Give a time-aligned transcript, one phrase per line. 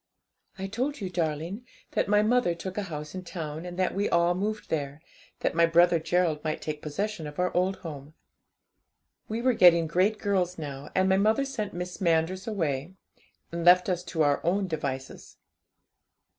[0.57, 4.09] 'I told you, darling, that my mother took a house in town, and that we
[4.09, 4.99] all moved there,
[5.41, 8.15] that my brother Gerald might take possession of our old home.
[9.27, 12.95] We were getting great girls now, and my mother sent Miss Manders away,
[13.51, 15.37] and left us to our own devices.